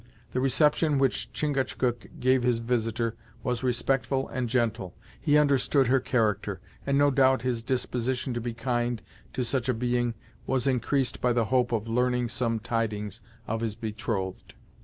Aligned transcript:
The 0.33 0.39
reception 0.41 0.97
which 0.97 1.31
Chingachgook 1.31 2.07
gave 2.19 2.41
his 2.41 2.57
visitor 2.57 3.13
was 3.43 3.61
respectful 3.61 4.27
and 4.29 4.49
gentle. 4.49 4.95
He 5.21 5.37
understood 5.37 5.89
her 5.89 5.99
character, 5.99 6.59
and, 6.87 6.97
no 6.97 7.11
doubt, 7.11 7.43
his 7.43 7.61
disposition 7.61 8.33
to 8.33 8.41
be 8.41 8.55
kind 8.55 9.03
to 9.33 9.43
such 9.43 9.69
a 9.69 9.75
being 9.75 10.15
was 10.47 10.65
increased 10.65 11.21
by 11.21 11.33
the 11.33 11.45
hope 11.53 11.71
of 11.71 11.87
learning 11.87 12.29
some 12.29 12.57
tidings 12.57 13.21
of 13.45 13.61
his 13.61 13.75
betrothed. 13.75 14.55